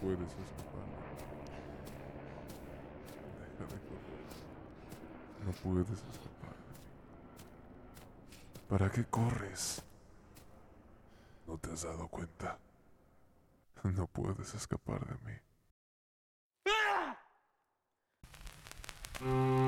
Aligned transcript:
puedes 0.00 0.20
escapar. 0.20 0.86
Deja 3.40 3.64
de 3.64 3.80
correr. 3.88 4.26
No 5.44 5.52
puedes 5.52 5.90
escapar. 5.90 6.56
¿Para 8.68 8.90
qué 8.90 9.04
corres? 9.04 9.82
¿No 11.46 11.58
te 11.58 11.72
has 11.72 11.82
dado 11.82 12.08
cuenta? 12.08 12.58
No 13.82 14.06
puedes 14.06 14.54
escapar 14.54 15.06
de 15.06 15.14
mí. 15.30 15.38
Hola 19.22 19.59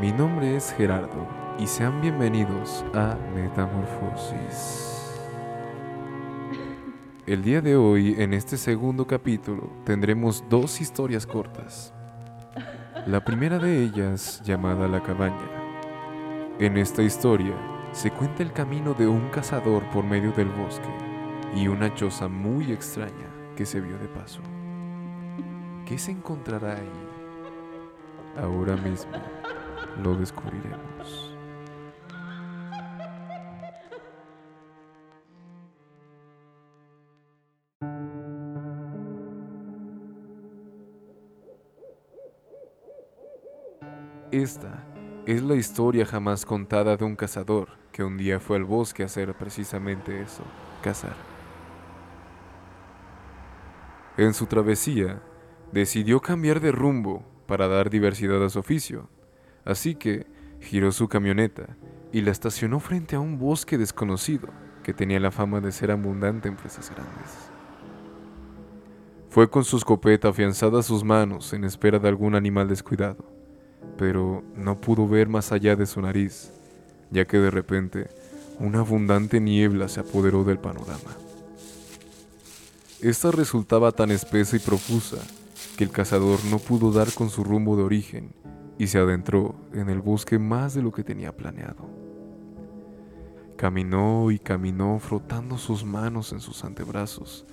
mi 0.00 0.12
nombre 0.12 0.56
es 0.56 0.72
Gerardo 0.72 1.26
y 1.58 1.66
sean 1.66 2.00
bienvenidos 2.00 2.84
a 2.94 3.16
Metamorfosis. 3.34 5.12
El 7.26 7.42
día 7.42 7.60
de 7.60 7.74
hoy, 7.74 8.14
en 8.18 8.34
este 8.34 8.56
segundo 8.56 9.04
capítulo, 9.06 9.68
tendremos 9.84 10.44
dos 10.48 10.80
historias 10.80 11.26
cortas. 11.26 11.92
La 13.06 13.24
primera 13.24 13.58
de 13.58 13.82
ellas, 13.82 14.40
llamada 14.44 14.86
La 14.86 15.02
cabaña. 15.02 15.50
En 16.60 16.76
esta 16.76 17.02
historia, 17.02 17.54
se 17.90 18.12
cuenta 18.12 18.44
el 18.44 18.52
camino 18.52 18.94
de 18.94 19.08
un 19.08 19.28
cazador 19.30 19.82
por 19.90 20.04
medio 20.04 20.30
del 20.32 20.50
bosque 20.50 20.94
y 21.56 21.66
una 21.66 21.92
choza 21.94 22.28
muy 22.28 22.70
extraña 22.70 23.28
que 23.56 23.66
se 23.66 23.80
vio 23.80 23.98
de 23.98 24.06
paso. 24.06 24.40
¿Qué 25.84 25.98
se 25.98 26.12
encontrará 26.12 26.76
ahí? 26.76 26.92
Ahora 28.36 28.76
mismo 28.76 29.12
lo 30.02 30.14
descubriremos. 30.14 31.34
Esta 44.30 44.84
es 45.26 45.42
la 45.42 45.54
historia 45.54 46.04
jamás 46.04 46.44
contada 46.44 46.96
de 46.96 47.04
un 47.04 47.14
cazador 47.14 47.68
que 47.92 48.02
un 48.02 48.16
día 48.16 48.40
fue 48.40 48.56
al 48.56 48.64
bosque 48.64 49.04
a 49.04 49.06
hacer 49.06 49.32
precisamente 49.34 50.20
eso, 50.20 50.42
cazar. 50.82 51.14
En 54.16 54.34
su 54.34 54.46
travesía, 54.46 55.22
decidió 55.70 56.20
cambiar 56.20 56.58
de 56.58 56.72
rumbo 56.72 57.24
para 57.46 57.68
dar 57.68 57.90
diversidad 57.90 58.44
a 58.44 58.50
su 58.50 58.58
oficio, 58.58 59.08
así 59.64 59.94
que 59.94 60.26
giró 60.60 60.92
su 60.92 61.08
camioneta 61.08 61.76
y 62.12 62.20
la 62.22 62.30
estacionó 62.30 62.80
frente 62.80 63.16
a 63.16 63.20
un 63.20 63.38
bosque 63.38 63.78
desconocido 63.78 64.48
que 64.82 64.94
tenía 64.94 65.18
la 65.18 65.30
fama 65.30 65.60
de 65.60 65.72
ser 65.72 65.90
abundante 65.90 66.48
en 66.48 66.56
presas 66.56 66.90
grandes. 66.90 67.50
Fue 69.30 69.50
con 69.50 69.64
su 69.64 69.76
escopeta 69.76 70.28
afianzada 70.28 70.78
a 70.78 70.82
sus 70.84 71.02
manos 71.02 71.52
en 71.52 71.64
espera 71.64 71.98
de 71.98 72.08
algún 72.08 72.36
animal 72.36 72.68
descuidado, 72.68 73.24
pero 73.98 74.44
no 74.54 74.80
pudo 74.80 75.08
ver 75.08 75.28
más 75.28 75.50
allá 75.50 75.74
de 75.74 75.86
su 75.86 76.00
nariz, 76.00 76.52
ya 77.10 77.24
que 77.24 77.38
de 77.38 77.50
repente 77.50 78.06
una 78.60 78.80
abundante 78.80 79.40
niebla 79.40 79.88
se 79.88 80.00
apoderó 80.00 80.44
del 80.44 80.58
panorama. 80.58 81.16
Esta 83.00 83.32
resultaba 83.32 83.90
tan 83.90 84.12
espesa 84.12 84.56
y 84.56 84.60
profusa 84.60 85.18
que 85.76 85.84
el 85.84 85.90
cazador 85.90 86.38
no 86.44 86.58
pudo 86.58 86.92
dar 86.92 87.12
con 87.12 87.28
su 87.28 87.42
rumbo 87.42 87.76
de 87.76 87.82
origen 87.82 88.32
y 88.78 88.86
se 88.88 88.98
adentró 88.98 89.54
en 89.72 89.88
el 89.88 90.00
bosque 90.00 90.38
más 90.38 90.74
de 90.74 90.82
lo 90.82 90.92
que 90.92 91.04
tenía 91.04 91.32
planeado. 91.32 91.88
Caminó 93.56 94.30
y 94.30 94.38
caminó 94.38 94.98
frotando 94.98 95.58
sus 95.58 95.84
manos 95.84 96.32
en 96.32 96.40
sus 96.40 96.64
antebrazos, 96.64 97.46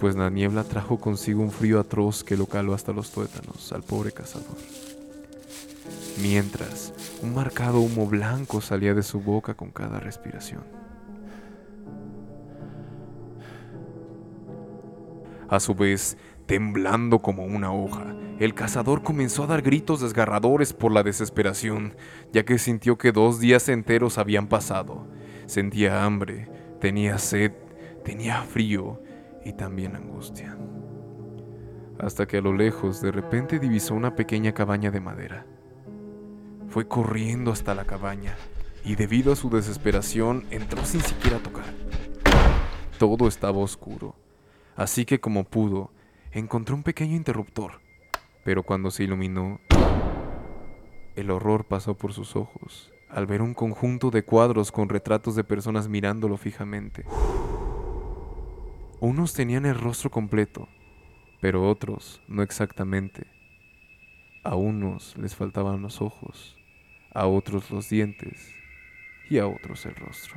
pues 0.00 0.14
la 0.14 0.30
niebla 0.30 0.64
trajo 0.64 0.98
consigo 0.98 1.42
un 1.42 1.50
frío 1.50 1.80
atroz 1.80 2.22
que 2.22 2.36
lo 2.36 2.46
caló 2.46 2.74
hasta 2.74 2.92
los 2.92 3.10
tuétanos 3.10 3.72
al 3.72 3.82
pobre 3.82 4.12
cazador. 4.12 4.56
Mientras, 6.22 6.92
un 7.22 7.34
marcado 7.34 7.80
humo 7.80 8.06
blanco 8.06 8.60
salía 8.60 8.94
de 8.94 9.02
su 9.02 9.20
boca 9.20 9.54
con 9.54 9.70
cada 9.70 10.00
respiración. 10.00 10.62
A 15.48 15.60
su 15.60 15.74
vez, 15.74 16.18
temblando 16.48 17.18
como 17.18 17.44
una 17.44 17.72
hoja, 17.74 18.16
el 18.38 18.54
cazador 18.54 19.02
comenzó 19.02 19.44
a 19.44 19.48
dar 19.48 19.60
gritos 19.60 20.00
desgarradores 20.00 20.72
por 20.72 20.90
la 20.90 21.02
desesperación, 21.02 21.94
ya 22.32 22.46
que 22.46 22.56
sintió 22.56 22.96
que 22.96 23.12
dos 23.12 23.38
días 23.38 23.68
enteros 23.68 24.16
habían 24.16 24.48
pasado. 24.48 25.06
Sentía 25.44 26.04
hambre, 26.04 26.48
tenía 26.80 27.18
sed, 27.18 27.52
tenía 28.02 28.40
frío 28.44 28.98
y 29.44 29.52
también 29.52 29.94
angustia. 29.94 30.56
Hasta 32.00 32.26
que 32.26 32.38
a 32.38 32.40
lo 32.40 32.54
lejos 32.54 33.02
de 33.02 33.12
repente 33.12 33.58
divisó 33.58 33.94
una 33.94 34.16
pequeña 34.16 34.52
cabaña 34.52 34.90
de 34.90 35.00
madera. 35.00 35.44
Fue 36.68 36.88
corriendo 36.88 37.52
hasta 37.52 37.74
la 37.74 37.84
cabaña 37.84 38.36
y 38.86 38.94
debido 38.94 39.34
a 39.34 39.36
su 39.36 39.50
desesperación 39.50 40.46
entró 40.50 40.82
sin 40.86 41.02
siquiera 41.02 41.40
tocar. 41.40 41.66
Todo 42.98 43.28
estaba 43.28 43.58
oscuro 43.58 44.16
Así 44.78 45.04
que 45.04 45.18
como 45.18 45.42
pudo, 45.42 45.90
encontró 46.32 46.74
un 46.74 46.82
pequeño 46.82 47.16
interruptor, 47.16 47.80
pero 48.44 48.62
cuando 48.62 48.90
se 48.90 49.04
iluminó, 49.04 49.60
el 51.16 51.30
horror 51.30 51.64
pasó 51.64 51.94
por 51.94 52.12
sus 52.12 52.36
ojos 52.36 52.92
al 53.08 53.26
ver 53.26 53.40
un 53.40 53.54
conjunto 53.54 54.10
de 54.10 54.22
cuadros 54.22 54.70
con 54.70 54.88
retratos 54.88 55.34
de 55.34 55.44
personas 55.44 55.88
mirándolo 55.88 56.36
fijamente. 56.36 57.04
Unos 59.00 59.32
tenían 59.32 59.64
el 59.64 59.78
rostro 59.78 60.10
completo, 60.10 60.68
pero 61.40 61.68
otros 61.68 62.20
no 62.28 62.42
exactamente. 62.42 63.26
A 64.44 64.56
unos 64.56 65.16
les 65.16 65.34
faltaban 65.34 65.82
los 65.82 66.02
ojos, 66.02 66.56
a 67.14 67.26
otros 67.26 67.70
los 67.70 67.88
dientes 67.88 68.54
y 69.30 69.38
a 69.38 69.46
otros 69.46 69.86
el 69.86 69.94
rostro. 69.94 70.36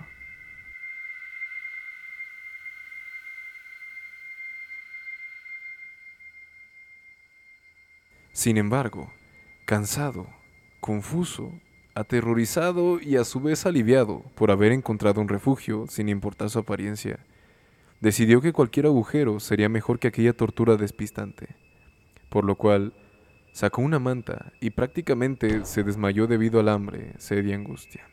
Sin 8.34 8.58
embargo, 8.58 9.12
cansado, 9.66 10.28
confuso, 10.80 11.52
aterrorizado 11.96 13.02
y 13.02 13.18
a 13.18 13.25
su 13.25 13.42
vez 13.42 13.66
aliviado 13.66 14.24
por 14.36 14.52
haber 14.52 14.72
encontrado 14.72 15.19
un 15.19 15.28
refugio 15.28 15.86
sin 15.88 16.08
importar 16.08 16.50
su 16.50 16.59
apariencia, 16.59 17.20
decidió 18.00 18.40
que 18.41 18.53
cualquier 18.53 18.86
agujero 18.86 19.41
sería 19.41 19.68
mejor 19.68 20.00
que 20.00 20.08
aquella 20.08 20.31
tortura 20.31 20.78
despistante, 20.78 21.56
por 22.30 22.46
lo 22.46 22.56
cual 22.56 22.94
sacó 23.52 23.81
una 23.81 24.00
manta 24.00 24.53
y 24.62 24.70
prácticamente 24.70 25.66
se 25.66 25.84
desmayó 25.84 26.25
debido 26.25 26.62
al 26.62 26.70
hambre, 26.70 27.14
sed 27.18 27.46
y 27.46 27.52
angustia. 27.52 28.08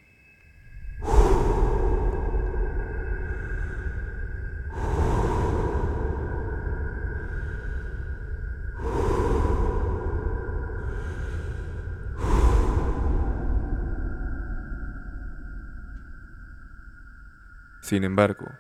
Sin 17.89 18.05
embargo, 18.05 18.53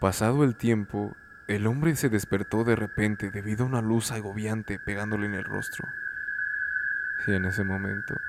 pasado 0.00 0.42
el 0.42 0.56
tiempo, 0.56 1.16
el 1.46 1.68
hombre 1.68 1.94
se 1.94 2.08
despertó 2.08 2.64
de 2.64 2.74
repente 2.74 3.30
debido 3.30 3.62
a 3.62 3.68
una 3.68 3.80
luz 3.80 4.10
agobiante 4.10 4.80
pegándole 4.80 5.26
en 5.26 5.34
el 5.34 5.44
rostro. 5.44 5.86
Y 7.28 7.32
en 7.32 7.44
ese 7.44 7.62
momento, 7.62 8.20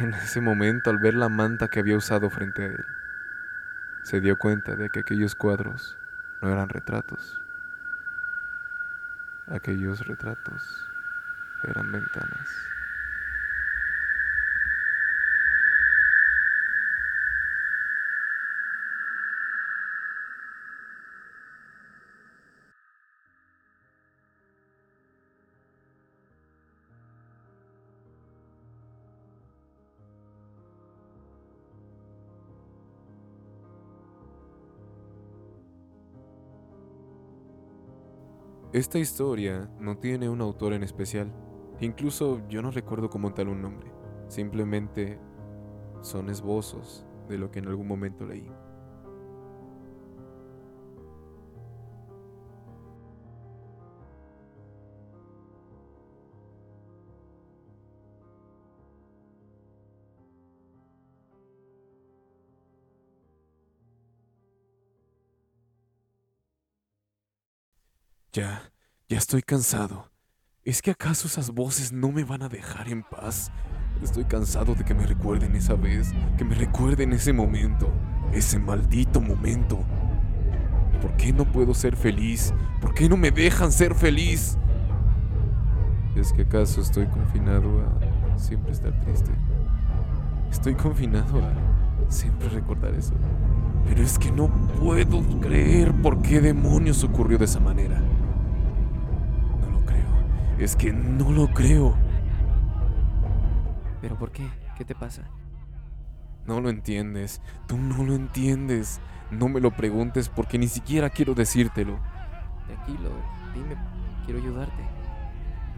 en 0.00 0.12
ese 0.12 0.42
momento 0.42 0.90
al 0.90 0.98
ver 0.98 1.14
la 1.14 1.30
manta 1.30 1.68
que 1.68 1.78
había 1.80 1.96
usado 1.96 2.28
frente 2.28 2.62
a 2.62 2.66
él, 2.66 2.84
se 4.02 4.20
dio 4.20 4.36
cuenta 4.36 4.76
de 4.76 4.90
que 4.90 5.00
aquellos 5.00 5.34
cuadros 5.34 5.96
no 6.42 6.52
eran 6.52 6.68
retratos. 6.68 7.40
Aquellos 9.46 10.06
retratos 10.06 10.90
eran 11.66 11.90
ventanas. 11.90 12.50
Esta 38.72 38.98
historia 38.98 39.68
no 39.78 39.98
tiene 39.98 40.30
un 40.30 40.40
autor 40.40 40.72
en 40.72 40.82
especial. 40.82 41.30
Incluso 41.80 42.40
yo 42.48 42.62
no 42.62 42.70
recuerdo 42.70 43.10
como 43.10 43.34
tal 43.34 43.48
un 43.48 43.60
nombre. 43.60 43.92
Simplemente 44.28 45.18
son 46.00 46.30
esbozos 46.30 47.06
de 47.28 47.36
lo 47.36 47.50
que 47.50 47.58
en 47.58 47.68
algún 47.68 47.86
momento 47.86 48.24
leí. 48.24 48.50
Ya, 68.34 68.72
ya 69.10 69.18
estoy 69.18 69.42
cansado. 69.42 70.10
¿Es 70.64 70.80
que 70.80 70.90
acaso 70.90 71.26
esas 71.26 71.50
voces 71.50 71.92
no 71.92 72.10
me 72.10 72.24
van 72.24 72.42
a 72.42 72.48
dejar 72.48 72.88
en 72.88 73.02
paz? 73.02 73.52
Estoy 74.02 74.24
cansado 74.24 74.74
de 74.74 74.86
que 74.86 74.94
me 74.94 75.06
recuerden 75.06 75.54
esa 75.54 75.74
vez, 75.74 76.14
que 76.38 76.44
me 76.46 76.54
recuerden 76.54 77.12
ese 77.12 77.34
momento, 77.34 77.92
ese 78.32 78.58
maldito 78.58 79.20
momento. 79.20 79.84
¿Por 81.02 81.14
qué 81.18 81.34
no 81.34 81.44
puedo 81.44 81.74
ser 81.74 81.94
feliz? 81.94 82.54
¿Por 82.80 82.94
qué 82.94 83.06
no 83.06 83.18
me 83.18 83.30
dejan 83.30 83.70
ser 83.70 83.94
feliz? 83.94 84.56
¿Es 86.16 86.32
que 86.32 86.42
acaso 86.42 86.80
estoy 86.80 87.08
confinado 87.08 87.82
a 87.82 88.38
siempre 88.38 88.72
estar 88.72 88.98
triste? 89.00 89.30
Estoy 90.50 90.74
confinado 90.74 91.38
a 91.44 92.10
siempre 92.10 92.48
recordar 92.48 92.94
eso. 92.94 93.12
Pero 93.86 94.02
es 94.02 94.18
que 94.18 94.32
no 94.32 94.48
puedo 94.80 95.20
creer 95.38 95.92
por 96.00 96.22
qué 96.22 96.40
demonios 96.40 97.04
ocurrió 97.04 97.36
de 97.36 97.44
esa 97.44 97.60
manera. 97.60 98.01
Es 100.62 100.76
que 100.76 100.92
no 100.92 101.32
lo 101.32 101.48
creo. 101.48 101.96
¿Pero 104.00 104.16
por 104.16 104.30
qué? 104.30 104.48
¿Qué 104.78 104.84
te 104.84 104.94
pasa? 104.94 105.22
No 106.46 106.60
lo 106.60 106.70
entiendes. 106.70 107.42
Tú 107.66 107.76
no 107.76 108.04
lo 108.04 108.14
entiendes. 108.14 109.00
No 109.32 109.48
me 109.48 109.58
lo 109.58 109.72
preguntes 109.72 110.28
porque 110.28 110.58
ni 110.58 110.68
siquiera 110.68 111.10
quiero 111.10 111.34
decírtelo. 111.34 111.98
Tranquilo, 112.68 113.10
dime, 113.52 113.74
quiero 114.24 114.38
ayudarte. 114.38 114.84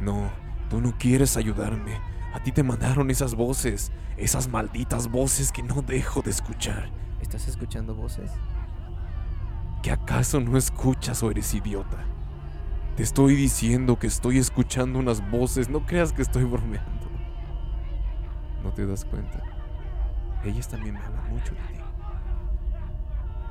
No, 0.01 0.29
tú 0.69 0.83
no 0.83 0.93
quieres 0.99 1.39
ayudarme. 1.39 1.99
A 2.35 2.43
ti 2.43 2.53
te 2.53 2.63
mandaron 2.63 3.11
esas 3.11 3.35
voces, 3.35 3.91
esas 4.19 4.49
malditas 4.49 5.11
voces 5.11 5.51
que 5.51 5.63
no 5.63 5.81
dejo 5.81 6.21
de 6.21 6.31
escuchar. 6.31 6.91
¿Estás 7.23 7.49
escuchando 7.49 7.95
voces? 7.95 8.31
¿Que 9.83 9.93
acaso 9.93 10.41
no 10.41 10.59
escuchas 10.59 11.23
o 11.23 11.31
eres 11.31 11.55
idiota? 11.55 12.05
Te 12.97 13.03
estoy 13.03 13.35
diciendo 13.35 13.99
que 13.99 14.07
estoy 14.07 14.39
escuchando 14.39 15.01
unas 15.01 15.29
voces, 15.29 15.69
no 15.69 15.85
creas 15.85 16.13
que 16.13 16.23
estoy 16.23 16.45
bromeando. 16.45 17.09
No 18.63 18.73
te 18.73 18.87
das 18.87 19.05
cuenta. 19.05 19.43
Ellas 20.45 20.69
también 20.69 20.95
me 20.95 21.01
hablan 21.01 21.29
mucho 21.29 21.55
de 21.55 21.61
ti. 21.61 21.81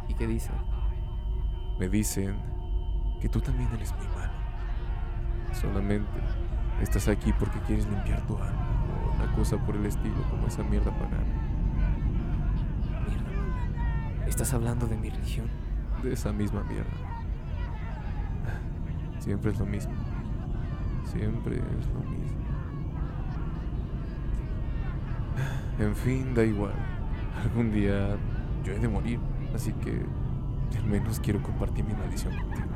¿Y 0.07 0.13
qué 0.13 0.27
dicen? 0.27 0.55
Me 1.77 1.89
dicen 1.89 2.37
que 3.19 3.27
tú 3.27 3.41
también 3.41 3.67
eres 3.73 3.93
muy 3.97 4.07
malo. 4.15 4.31
Solamente 5.51 6.21
estás 6.81 7.09
aquí 7.09 7.33
porque 7.37 7.59
quieres 7.67 7.85
limpiar 7.87 8.25
tu 8.25 8.37
alma 8.37 8.85
o 8.87 9.15
una 9.15 9.35
cosa 9.35 9.57
por 9.57 9.75
el 9.75 9.85
estilo 9.85 10.23
como 10.29 10.47
esa 10.47 10.63
mierda 10.63 10.91
pagana. 10.91 11.17
Mierda. 13.09 14.25
¿Estás 14.25 14.53
hablando 14.53 14.87
de 14.87 14.95
mi 14.95 15.09
religión? 15.09 15.49
De 16.01 16.13
esa 16.13 16.31
misma 16.31 16.63
mierda. 16.63 17.22
Siempre 19.23 19.51
es 19.51 19.59
lo 19.59 19.65
mismo. 19.65 19.93
Siempre 21.05 21.55
es 21.55 21.87
lo 21.93 21.99
mismo. 22.01 22.37
En 25.79 25.95
fin, 25.95 26.33
da 26.33 26.43
igual. 26.43 26.73
Algún 27.41 27.71
día 27.71 28.17
yo 28.65 28.73
he 28.73 28.79
de 28.79 28.89
morir, 28.89 29.21
así 29.55 29.71
que 29.75 30.01
al 30.77 30.85
menos 30.87 31.21
quiero 31.21 31.41
compartir 31.41 31.85
mi 31.85 31.93
maldición 31.93 32.35
contigo. 32.35 32.67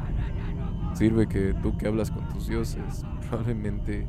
Sirve 0.93 1.27
que 1.27 1.53
tú 1.61 1.77
que 1.77 1.85
hablas 1.85 2.11
con 2.11 2.29
tus 2.29 2.47
dioses 2.47 3.03
probablemente 3.27 4.07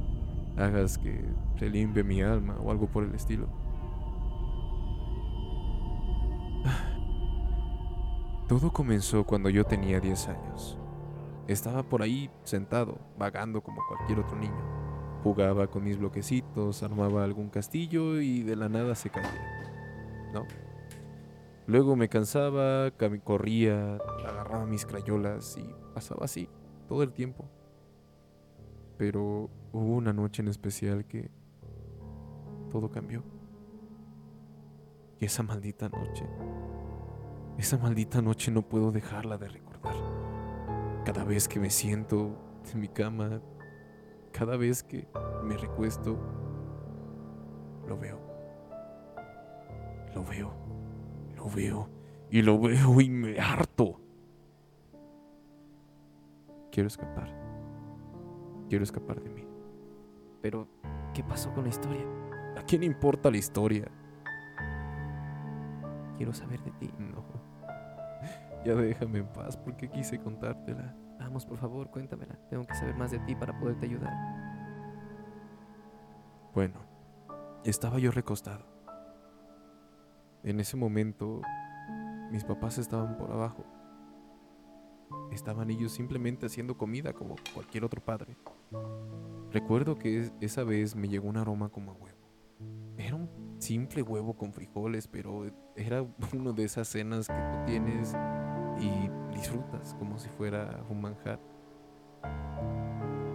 hagas 0.57 0.97
que 0.97 1.25
se 1.59 1.69
limpie 1.69 2.05
mi 2.05 2.23
alma 2.23 2.55
o 2.63 2.71
algo 2.71 2.87
por 2.87 3.03
el 3.03 3.17
estilo. 3.17 3.49
Todo 8.47 8.73
comenzó 8.73 9.25
cuando 9.25 9.51
yo 9.51 9.65
tenía 9.65 9.99
10 9.99 10.29
años. 10.29 10.78
Estaba 11.49 11.83
por 11.83 12.03
ahí 12.03 12.31
sentado, 12.45 12.99
vagando 13.19 13.63
como 13.63 13.81
cualquier 13.89 14.21
otro 14.21 14.37
niño. 14.37 15.23
Jugaba 15.23 15.67
con 15.67 15.83
mis 15.83 15.99
bloquecitos, 15.99 16.83
armaba 16.83 17.25
algún 17.25 17.49
castillo 17.49 18.21
y 18.21 18.43
de 18.43 18.55
la 18.55 18.69
nada 18.69 18.95
se 18.95 19.09
caía. 19.09 20.31
¿No? 20.35 20.45
Luego 21.67 21.97
me 21.97 22.11
cansaba, 22.11 22.91
corría, 23.25 23.97
agarraba 24.27 24.67
mis 24.67 24.85
crayolas 24.85 25.57
y 25.57 25.75
pasaba 25.95 26.27
así 26.27 26.51
todo 26.87 27.03
el 27.03 27.13
tiempo. 27.13 27.47
Pero 28.99 29.49
hubo 29.73 29.97
una 29.97 30.13
noche 30.13 30.43
en 30.43 30.49
especial 30.49 31.07
que 31.07 31.31
todo 32.71 32.91
cambió. 32.91 33.23
Y 35.19 35.25
esa 35.25 35.43
maldita 35.43 35.89
noche, 35.89 36.27
esa 37.57 37.79
maldita 37.79 38.21
noche 38.21 38.51
no 38.51 38.63
puedo 38.63 38.93
dejarla 38.93 39.39
de 39.39 39.49
recordar. 39.49 40.28
Cada 41.09 41.25
vez 41.25 41.49
que 41.49 41.59
me 41.59 41.71
siento 41.71 42.37
en 42.71 42.81
mi 42.81 42.89
cama, 42.89 43.41
cada 44.31 44.59
vez 44.59 44.83
que 44.83 45.09
me 45.43 45.57
recuesto, 45.57 46.19
lo 47.89 47.97
veo. 47.97 48.21
Lo 50.15 50.23
veo. 50.23 50.53
Lo 51.35 51.49
veo. 51.49 51.89
Y 52.31 52.43
lo 52.43 52.61
veo 52.61 53.01
y 53.01 53.09
me 53.09 53.41
harto. 53.41 53.99
Quiero 56.71 56.89
escapar. 56.89 57.35
Quiero 58.69 58.85
escapar 58.85 59.23
de 59.23 59.31
mí. 59.31 59.47
Pero, 60.43 60.69
¿qué 61.15 61.25
pasó 61.25 61.51
con 61.55 61.63
la 61.63 61.71
historia? 61.71 62.05
¿A 62.55 62.63
quién 62.65 62.83
importa 62.83 63.31
la 63.31 63.39
historia? 63.39 63.91
Quiero 66.19 66.35
saber 66.35 66.63
de 66.63 66.71
ti. 66.73 66.91
No. 66.99 67.48
Ya 68.65 68.75
déjame 68.75 69.21
en 69.21 69.29
paz 69.29 69.57
porque 69.57 69.89
quise 69.89 70.19
contártela. 70.19 70.95
Vamos, 71.19 71.45
por 71.47 71.59
favor, 71.59 71.91
cuéntamela. 71.91 72.39
Tengo 72.49 72.67
que 72.67 72.75
saber 72.75 72.97
más 72.97 73.11
de 73.11 73.19
ti 73.21 73.35
para 73.35 73.59
poderte 73.59 73.87
ayudar. 73.87 74.13
Bueno, 76.55 76.81
estaba 77.65 77.99
yo 77.99 78.11
recostado. 78.11 78.65
En 80.43 80.61
ese 80.61 80.77
momento, 80.77 81.43
mis 82.31 82.45
papás 82.45 82.79
estaban 82.79 83.17
por 83.17 83.31
abajo. 83.31 83.65
Estaban 85.33 85.71
ellos 85.71 85.93
simplemente 85.93 86.47
haciendo 86.47 86.77
comida 86.77 87.13
como 87.13 87.37
cualquier 87.55 87.85
otro 87.85 88.03
padre. 88.03 88.37
Recuerdo 89.51 89.97
que 89.97 90.31
esa 90.41 90.65
vez 90.65 90.95
me 90.95 91.09
llegó 91.09 91.29
un 91.29 91.37
aroma 91.37 91.69
como 91.69 91.93
a 91.93 91.95
huevo. 91.95 92.19
Era 92.97 93.17
un 93.17 93.29
simple 93.59 94.03
huevo 94.03 94.37
con 94.37 94.53
frijoles, 94.53 95.09
pero 95.09 95.47
era 95.77 96.05
una 96.35 96.53
de 96.53 96.65
esas 96.65 96.89
cenas 96.89 97.29
que 97.29 97.35
tú 97.35 97.65
tienes 97.67 98.15
y 98.81 99.11
disfrutas 99.35 99.95
como 99.99 100.19
si 100.19 100.29
fuera 100.29 100.85
un 100.89 101.01
manjar. 101.01 101.41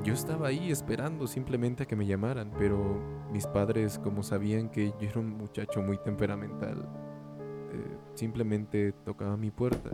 Yo 0.03 0.13
estaba 0.13 0.47
ahí 0.47 0.69
esperando 0.69 1.27
simplemente 1.27 1.83
a 1.83 1.85
que 1.85 1.95
me 1.95 2.05
llamaran, 2.05 2.51
pero 2.57 3.01
mis 3.31 3.47
padres, 3.47 3.99
como 3.99 4.21
sabían 4.21 4.69
que 4.69 4.89
yo 4.99 5.09
era 5.09 5.19
un 5.19 5.37
muchacho 5.37 5.81
muy 5.81 5.97
temperamental, 5.97 6.89
eh, 7.71 7.97
simplemente 8.13 8.91
tocaban 9.05 9.39
mi 9.39 9.49
puerta 9.49 9.91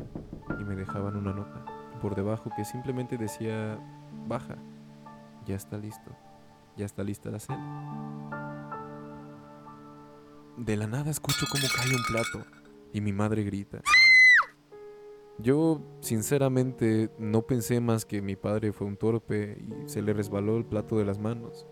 y 0.60 0.64
me 0.64 0.76
dejaban 0.76 1.16
una 1.16 1.32
nota 1.32 1.64
por 2.02 2.16
debajo 2.16 2.50
que 2.56 2.66
simplemente 2.66 3.18
decía, 3.18 3.78
baja, 4.28 4.56
ya 5.46 5.56
está 5.56 5.78
listo, 5.78 6.12
ya 6.76 6.86
está 6.86 7.04
lista 7.04 7.30
la 7.30 7.40
cena. 7.40 8.30
De 10.58 10.76
la 10.76 10.88
nada 10.88 11.12
escucho 11.12 11.46
cómo 11.52 11.64
cae 11.76 11.96
un 11.96 12.04
plato 12.04 12.50
y 12.94 13.02
mi 13.02 13.14
madre 13.14 13.44
grita. 13.44 13.82
Yo, 15.42 15.82
sinceramente, 16.02 17.10
no 17.18 17.44
pensé 17.44 17.80
más 17.80 18.06
que 18.06 18.22
mi 18.22 18.36
padre 18.36 18.74
fue 18.74 18.88
un 18.88 18.98
torpe 18.98 19.58
y 19.58 19.88
se 19.88 20.02
le 20.02 20.12
resbaló 20.12 20.58
el 20.58 20.66
plato 20.66 20.98
de 20.98 21.06
las 21.06 21.18
manos. 21.18 21.66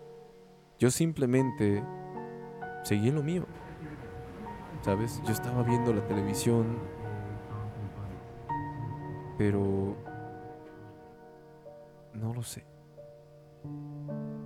Yo 0.78 0.90
simplemente 0.90 1.84
seguí 2.82 3.08
en 3.08 3.16
lo 3.16 3.22
mío. 3.22 3.46
¿Sabes? 4.80 5.20
Yo 5.26 5.32
estaba 5.32 5.62
viendo 5.64 5.92
la 5.92 6.06
televisión, 6.06 6.78
pero 9.36 9.96
no 12.14 12.32
lo 12.32 12.42
sé. 12.42 12.64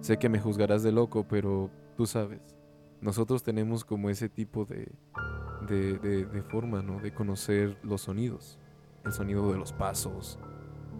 Sé 0.00 0.18
que 0.18 0.28
me 0.28 0.40
juzgarás 0.40 0.82
de 0.82 0.90
loco, 0.90 1.28
pero 1.28 1.70
tú 1.96 2.06
sabes, 2.06 2.56
nosotros 3.00 3.44
tenemos 3.44 3.84
como 3.84 4.10
ese 4.10 4.28
tipo 4.28 4.64
de, 4.64 4.90
de, 5.68 6.26
de 6.26 6.42
forma, 6.42 6.82
¿no? 6.82 6.98
De 6.98 7.14
conocer 7.14 7.78
los 7.84 8.00
sonidos 8.00 8.58
el 9.04 9.12
sonido 9.12 9.50
de 9.52 9.58
los 9.58 9.72
pasos, 9.72 10.38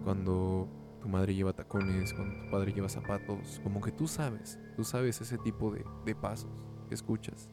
cuando 0.03 0.67
tu 1.01 1.07
madre 1.09 1.35
lleva 1.35 1.53
tacones, 1.53 2.13
cuando 2.13 2.43
tu 2.43 2.51
padre 2.51 2.73
lleva 2.73 2.89
zapatos, 2.89 3.59
como 3.63 3.81
que 3.81 3.91
tú 3.91 4.07
sabes, 4.07 4.59
tú 4.75 4.83
sabes 4.83 5.21
ese 5.21 5.37
tipo 5.37 5.71
de, 5.71 6.15
pasos 6.15 6.65
que 6.87 6.95
escuchas. 6.95 7.49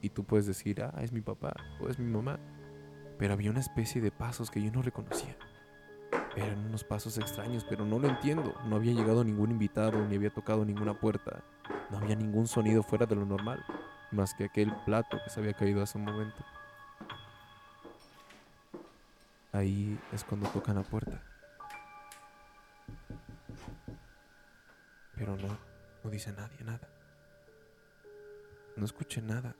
y 0.00 0.10
tú 0.10 0.24
puedes 0.24 0.46
decir, 0.46 0.82
ah, 0.82 0.94
es 1.00 1.12
mi 1.12 1.22
papá 1.22 1.54
o 1.80 1.88
es 1.88 1.98
mi 1.98 2.10
mamá. 2.10 2.38
Pero 3.18 3.32
había 3.32 3.50
una 3.50 3.60
especie 3.60 4.02
de 4.02 4.10
pasos 4.10 4.50
que 4.50 4.60
yo 4.60 4.70
no 4.70 4.82
reconocía. 4.82 5.36
Eran 6.36 6.66
unos 6.66 6.82
pasos 6.82 7.16
extraños, 7.16 7.64
pero 7.68 7.86
no 7.86 7.98
lo 7.98 8.08
entiendo. 8.08 8.54
No 8.66 8.76
había 8.76 8.92
llegado 8.92 9.24
ningún 9.24 9.52
invitado, 9.52 10.04
ni 10.04 10.16
había 10.16 10.30
tocado 10.30 10.64
ninguna 10.64 10.98
puerta. 10.98 11.44
No 11.90 11.98
había 11.98 12.16
ningún 12.16 12.46
sonido 12.48 12.82
fuera 12.82 13.06
de 13.06 13.14
lo 13.14 13.24
normal, 13.24 13.64
más 14.10 14.34
que 14.34 14.44
aquel 14.44 14.74
plato 14.84 15.16
que 15.22 15.30
se 15.30 15.40
había 15.40 15.54
caído 15.54 15.82
hace 15.82 15.96
un 15.96 16.04
momento. 16.04 16.44
Ahí 19.54 19.96
es 20.12 20.24
cuando 20.24 20.48
tocan 20.48 20.74
la 20.74 20.82
puerta. 20.82 21.22
Pero 25.14 25.36
no, 25.36 25.56
no 26.02 26.10
dice 26.10 26.32
nadie 26.32 26.64
nada. 26.64 26.88
No 28.76 28.84
escuché 28.84 29.22
nada. 29.22 29.54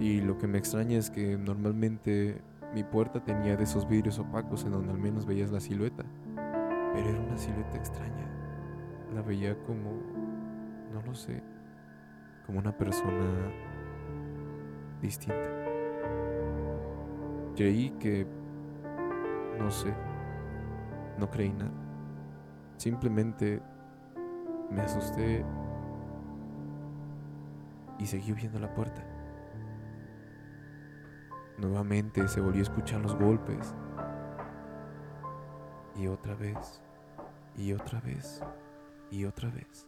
Y 0.00 0.22
lo 0.22 0.38
que 0.38 0.46
me 0.46 0.56
extraña 0.56 0.96
es 0.96 1.10
que 1.10 1.36
normalmente 1.36 2.40
mi 2.72 2.84
puerta 2.84 3.22
tenía 3.22 3.54
de 3.54 3.64
esos 3.64 3.86
vidrios 3.86 4.18
opacos 4.18 4.64
en 4.64 4.72
donde 4.72 4.92
al 4.92 4.98
menos 4.98 5.26
veías 5.26 5.50
la 5.50 5.60
silueta. 5.60 6.06
Pero 6.94 7.10
era 7.10 7.20
una 7.20 7.36
silueta 7.36 7.76
extraña. 7.76 8.26
La 9.14 9.20
veía 9.20 9.62
como, 9.64 9.92
no 10.90 11.02
lo 11.02 11.14
sé, 11.14 11.42
como 12.46 12.60
una 12.60 12.74
persona 12.74 13.52
distinta. 15.02 15.66
Creí 17.56 17.90
que, 17.98 18.26
no 19.58 19.70
sé, 19.70 19.94
no 21.18 21.30
creí 21.30 21.50
nada. 21.52 21.72
Simplemente 22.76 23.62
me 24.70 24.82
asusté 24.82 25.42
y 27.98 28.04
seguí 28.04 28.32
viendo 28.32 28.58
la 28.58 28.74
puerta. 28.74 29.02
Nuevamente 31.56 32.28
se 32.28 32.42
volvió 32.42 32.60
a 32.60 32.64
escuchar 32.64 33.00
los 33.00 33.16
golpes. 33.16 33.74
Y 35.96 36.08
otra 36.08 36.34
vez, 36.34 36.82
y 37.56 37.72
otra 37.72 38.00
vez, 38.00 38.42
y 39.10 39.24
otra 39.24 39.48
vez. 39.48 39.86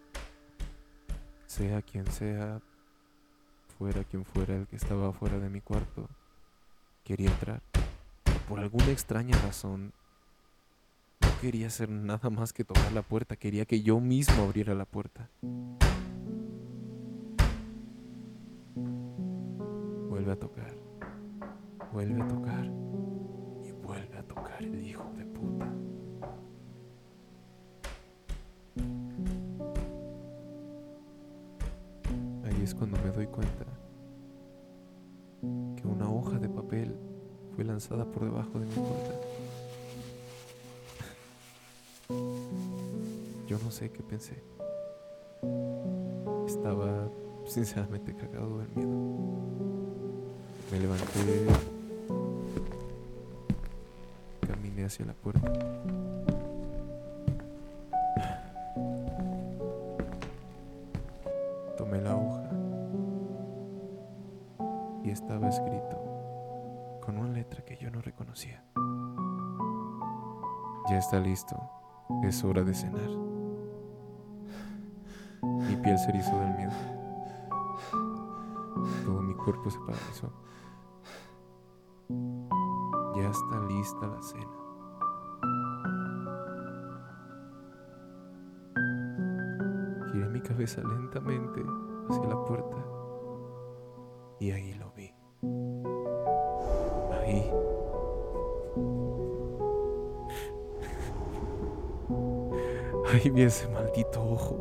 Sea 1.45 1.83
quien 1.83 2.07
sea, 2.07 2.63
fuera 3.77 4.03
quien 4.05 4.25
fuera 4.25 4.57
el 4.57 4.67
que 4.67 4.77
estaba 4.77 5.13
fuera 5.13 5.39
de 5.39 5.51
mi 5.51 5.61
cuarto, 5.61 6.09
quería 7.09 7.31
entrar. 7.31 7.63
Por 8.51 8.61
alguna 8.61 8.91
extraña 8.91 9.35
razón, 9.39 9.95
no 11.23 11.29
quería 11.41 11.69
hacer 11.69 11.89
nada 11.89 12.29
más 12.29 12.53
que 12.53 12.65
tocar 12.65 12.93
la 12.93 13.01
puerta, 13.01 13.35
quería 13.35 13.65
que 13.65 13.81
yo 13.81 13.99
mismo 13.99 14.43
abriera 14.43 14.75
la 14.75 14.85
puerta. 14.85 15.31
Vuelve 20.11 20.33
a 20.33 20.37
tocar, 20.37 20.75
vuelve 21.95 22.23
a 22.23 22.29
tocar 22.29 22.67
y 22.67 23.73
vuelve 23.73 24.19
a 24.19 24.23
tocar 24.25 24.63
el 24.63 24.87
hijo 24.87 25.11
de 25.17 25.25
puta. 25.25 25.73
Ahí 32.45 32.63
es 32.63 32.75
cuando 32.75 32.99
me 33.03 33.11
doy 33.13 33.27
cuenta 33.29 33.78
lanzada 37.79 38.05
por 38.07 38.25
debajo 38.25 38.59
de 38.59 38.67
mi 38.67 38.75
puerta. 38.75 39.15
Yo 43.47 43.57
no 43.63 43.71
sé 43.71 43.89
qué 43.93 44.03
pensé. 44.03 44.43
Estaba 46.45 47.09
sinceramente 47.47 48.17
cagado 48.17 48.59
del 48.59 48.69
miedo. 48.75 48.91
Me 50.73 50.81
levanté, 50.81 51.47
caminé 54.45 54.85
hacia 54.85 55.07
la 55.07 55.15
puerta. 55.15 55.53
Está 70.99 71.21
listo, 71.21 71.57
es 72.25 72.43
hora 72.45 72.63
de 72.63 72.75
cenar. 72.75 73.09
Mi 75.43 75.77
piel 75.77 75.99
se 75.99 76.11
erizó 76.11 76.39
del 76.41 76.55
miedo. 76.57 76.73
Todo 79.05 79.23
mi 79.23 79.35
cuerpo 79.35 79.71
se 79.71 79.79
paralizó. 79.81 80.33
Ya 83.15 83.31
está 83.31 83.61
lista 83.69 84.07
la 84.07 84.23
cena. 84.23 84.59
Giré 90.13 90.29
mi 90.29 90.41
cabeza 90.41 90.83
lentamente 90.83 91.65
hacia 92.09 92.29
la 92.29 92.45
puerta 92.45 92.77
y 94.41 94.51
ahí 94.51 94.75
lo 94.75 94.91
vi. 94.93 95.13
Ahí. 97.13 97.68
Ahí 103.13 103.31
vi 103.31 103.43
ese 103.43 103.69
maldito 103.69 104.23
ojo. 104.23 104.59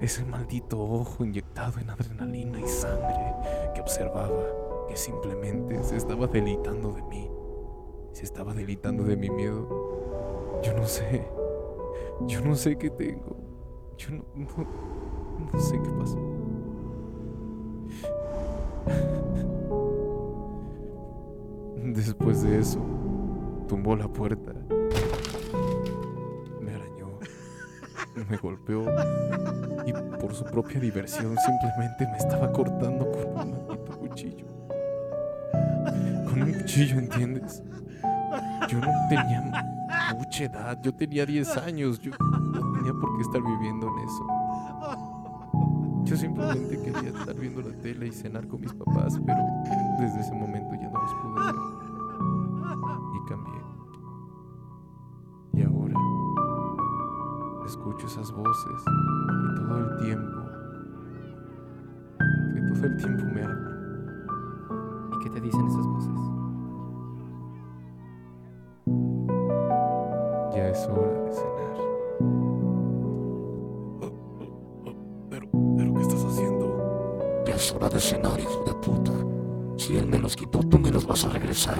Ese 0.00 0.24
maldito 0.24 0.82
ojo 0.82 1.24
inyectado 1.24 1.80
en 1.80 1.88
adrenalina 1.88 2.60
y 2.60 2.66
sangre 2.66 3.34
que 3.74 3.80
observaba 3.80 4.86
que 4.88 4.96
simplemente 4.96 5.82
se 5.82 5.96
estaba 5.96 6.26
deleitando 6.26 6.92
de 6.92 7.02
mí. 7.04 7.30
Se 8.12 8.24
estaba 8.24 8.52
deleitando 8.52 9.04
de 9.04 9.16
mi 9.16 9.30
miedo. 9.30 10.60
Yo 10.62 10.74
no 10.74 10.86
sé. 10.86 11.26
Yo 12.26 12.42
no 12.42 12.54
sé 12.54 12.76
qué 12.76 12.90
tengo. 12.90 13.36
Yo 13.96 14.10
no, 14.10 14.24
no 14.34 15.60
sé 15.60 15.80
qué 15.82 15.90
pasó. 15.98 16.18
Después 21.76 22.42
de 22.42 22.58
eso, 22.58 22.80
tumbó 23.68 23.96
la 23.96 24.08
puerta. 24.08 24.52
Me 28.14 28.36
golpeó. 28.36 28.84
Y 29.86 29.92
por 30.20 30.34
su 30.34 30.44
propia 30.44 30.80
diversión 30.80 31.36
simplemente 31.38 32.06
me 32.06 32.16
estaba 32.16 32.52
cortando 32.52 33.10
con 33.10 33.26
un 33.26 33.34
maldito 33.34 33.98
cuchillo. 33.98 34.46
Con 36.28 36.42
un 36.42 36.52
cuchillo, 36.52 36.98
¿entiendes? 36.98 37.62
Yo 38.68 38.78
no 38.78 38.92
tenía 39.08 39.42
mucha 40.16 40.44
edad. 40.44 40.78
Yo 40.82 40.94
tenía 40.94 41.26
10 41.26 41.56
años. 41.58 41.98
Yo 42.00 42.12
no 42.18 42.72
tenía 42.72 42.92
por 42.92 43.16
qué 43.16 43.22
estar 43.22 43.42
viviendo 43.42 43.88
en 43.88 43.98
eso. 44.04 44.26
Yo 46.04 46.16
simplemente 46.16 46.78
quería 46.82 47.10
estar 47.10 47.34
viendo 47.34 47.62
la 47.62 47.74
tele 47.80 48.08
y 48.08 48.12
cenar 48.12 48.46
con 48.46 48.60
mis 48.60 48.72
papás, 48.74 49.18
pero 49.24 49.38
desde 49.98 50.20
ese 50.20 50.34
momento 50.34 50.71
es 70.72 70.88
hora 70.88 71.22
de 71.22 71.32
cenar. 71.32 71.76
Pero, 75.30 75.46
pero, 75.76 75.94
¿qué 75.94 76.02
estás 76.02 76.24
haciendo? 76.24 77.44
Ya 77.46 77.54
es 77.54 77.72
hora 77.72 77.88
de 77.90 78.00
cenar, 78.00 78.40
hijo 78.40 78.64
de 78.66 78.74
puta. 78.74 79.12
Si 79.76 79.96
él 79.96 80.06
me 80.06 80.18
los 80.18 80.34
quitó, 80.34 80.60
tú 80.60 80.78
me 80.78 80.90
los 80.90 81.06
vas 81.06 81.24
a 81.26 81.28
regresar. 81.28 81.76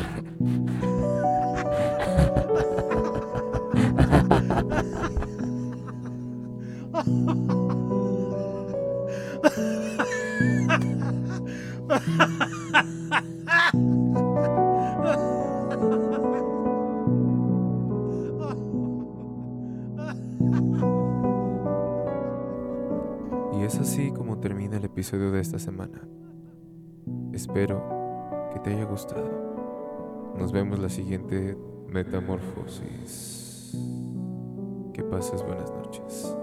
episodio 25.02 25.32
de 25.32 25.40
esta 25.40 25.58
semana. 25.58 26.00
Espero 27.32 27.82
que 28.52 28.60
te 28.60 28.70
haya 28.70 28.84
gustado. 28.84 30.32
Nos 30.38 30.52
vemos 30.52 30.78
la 30.78 30.88
siguiente 30.88 31.58
metamorfosis. 31.88 33.76
Que 34.94 35.02
pases 35.02 35.42
buenas 35.42 35.72
noches. 35.72 36.36